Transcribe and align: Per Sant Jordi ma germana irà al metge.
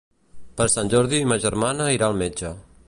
Per 0.61 0.65
Sant 0.75 0.89
Jordi 0.95 1.21
ma 1.33 1.39
germana 1.45 1.91
irà 1.99 2.11
al 2.13 2.21
metge. 2.25 2.55